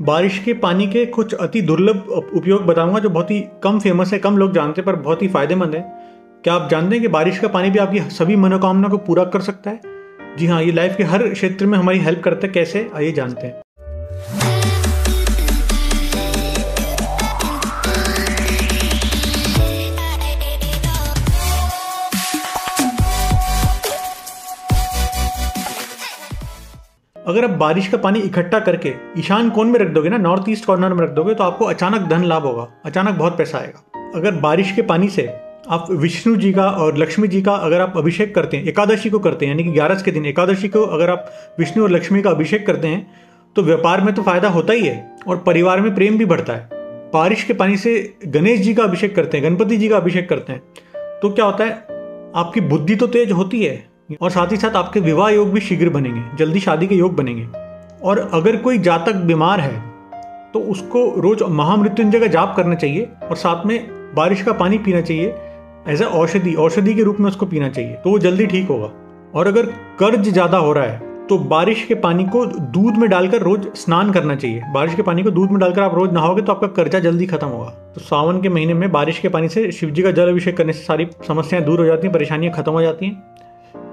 [0.00, 4.18] बारिश के पानी के कुछ अति दुर्लभ उपयोग बताऊँगा, जो बहुत ही कम फ़ेमस है,
[4.18, 5.80] कम लोग जानते हैं, पर बहुत ही फ़ायदेमंद है।
[6.44, 9.40] क्या आप जानते हैं कि बारिश का पानी भी आपकी सभी मनोकामना को पूरा कर
[9.40, 9.80] सकता है?
[10.38, 12.90] जी हाँ ये लाइफ के हर क्षेत्र में हमारी हेल्प करता है, कैसे?
[12.94, 13.62] आइए जानते हैं।
[27.26, 30.64] अगर आप बारिश का पानी इकट्ठा करके ईशान कोण में रख दोगे ना नॉर्थ ईस्ट
[30.64, 34.34] कॉर्नर में रख दोगे तो आपको अचानक धन लाभ होगा, अचानक बहुत पैसा आएगा। अगर
[34.40, 35.26] बारिश के पानी से
[35.68, 39.18] आप विष्णु जी का और लक्ष्मी जी का अगर आप अभिषेक करते हैं, एकादशी को
[39.18, 42.30] करते हैं, यानी कि ग्यारस के दिन, एकादशी को अगर आप विष्णु और लक्ष्मी का
[42.30, 43.06] अभिषेक करते हैं
[43.56, 46.68] तो व्यापार में तो फ़ायदा होता ही है और परिवार में प्रेम भी बढ़ता है।
[47.12, 47.92] बारिश के पानी से
[48.26, 50.62] गणेश जी का अभिषेक करते हैं, गणपति जी का अभिषेक करते हैं
[51.20, 51.70] तो क्या होता है,
[52.36, 55.88] आपकी बुद्धि तो तेज होती है और साथ ही साथ आपके विवाह योग भी शीघ्र
[55.90, 57.46] बनेंगे, जल्दी शादी के योग बनेंगे।
[58.02, 59.88] और अगर कोई जातक बीमार है
[60.52, 63.78] तो उसको रोज महामृत्युंजय का जाप करना चाहिए और साथ में
[64.14, 65.34] बारिश का पानी पीना चाहिए
[65.88, 68.90] एज ए औषधि औषधि के रूप में उसको पीना चाहिए तो वो जल्दी ठीक होगा।
[69.34, 69.66] और अगर
[69.98, 74.10] कर्ज ज़्यादा हो रहा है तो बारिश के पानी को दूध में डालकर रोज स्नान
[74.12, 76.98] करना चाहिए। बारिश के पानी को दूध में डालकर आप रोज नहाओगे तो आपका कर्जा
[77.00, 80.10] जल्दी खत्म होगा। तो सावन के महीने में बारिश के पानी से शिव जी का
[80.10, 83.29] जल अभिषेक करने से सारी समस्याएँ दूर हो जाती हैं, परेशानियाँ खत्म हो जाती हैं।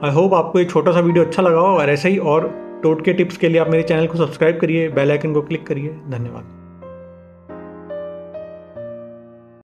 [0.03, 2.48] आई होप आपको ये छोटा सा वीडियो अच्छा लगा हो, और ऐसे ही और
[2.84, 5.98] टोटके टिप्स के लिए आप मेरे चैनल को सब्सक्राइब करिए बेल आइकन को क्लिक करिए।
[6.09, 6.56] धन्यवाद।